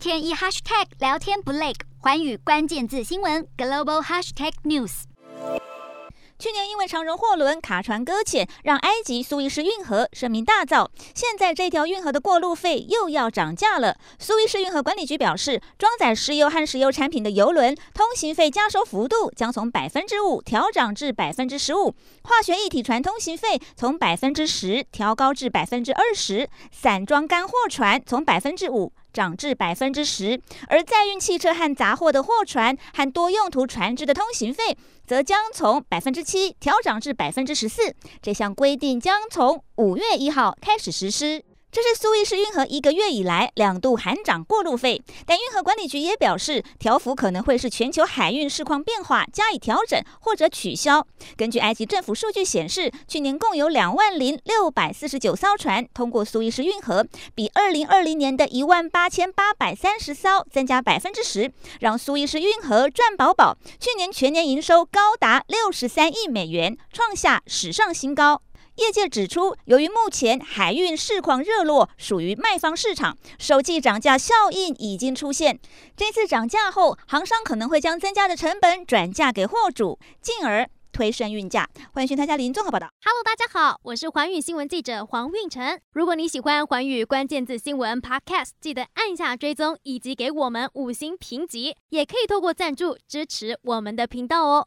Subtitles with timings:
[0.00, 5.02] 天一 hashtag 聊天不累，寰宇关键字新闻 global hashtag news。
[6.38, 10.88] 去年因为长荣货轮卡船搁浅，让埃及苏伊士运河声名大噪。
[11.14, 13.98] 现在这条运河的过路费又要涨价了。
[14.18, 37.94] 苏伊士运河管理局表示，装载石油和石油产品的油轮通行费加收幅度将从百分之五调涨至百分之十五，化学液体船通行费从百分之十调高至百分之二十，散装干货船从百分之五涨至百分之十，而载运汽车和杂货的货船和多用途船只的通行费，则将从百分之七调涨至百分之十四。
[38.22, 41.49] 这项规定将从五月一号开始实施。
[41.72, 51.06] 这是苏伊士运河一个月以来两度喊涨过路费，但运河管理局也表示，调幅可能会是全球海运市况变化加以调整或者取消。
[51.36, 57.06] 根据埃及政府数据显示，去年共有两万零六百四十九艘船通过苏伊士运河，
[57.36, 63.56] 比二零二零年的一万八千八百三十艘增加百分之十，让苏伊士运河赚饱饱。
[63.78, 68.42] 去年全年营收高达六十三亿美元，创下史上新高。
[68.80, 75.60] 业界指出，由于目前海运市况热络，属于卖方市场，首季涨价效应已经出现。
[75.94, 81.68] 这次涨价后，航商可能会将增加的成本转嫁给货主，进而推升运价。
[81.92, 82.86] 欢迎收看《林综合报道》。
[83.04, 85.78] Hello，大家好，我是环宇新闻记者黄运成。
[85.92, 94.66] 如果你喜欢环宇关键字新闻 Podcast，记得按下追踪以及给我们五星评级，也可以透过赞助支持我们的频道哦。